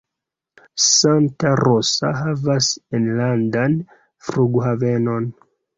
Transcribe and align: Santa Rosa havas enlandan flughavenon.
Santa 0.85 1.51
Rosa 1.61 2.11
havas 2.23 2.73
enlandan 3.01 3.79
flughavenon. 4.29 5.35